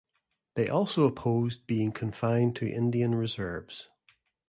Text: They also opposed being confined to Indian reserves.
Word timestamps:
They 0.55 0.67
also 0.67 1.05
opposed 1.05 1.67
being 1.67 1.91
confined 1.91 2.55
to 2.55 2.67
Indian 2.67 3.13
reserves. 3.13 3.87